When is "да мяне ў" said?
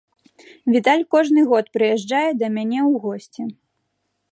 2.39-3.05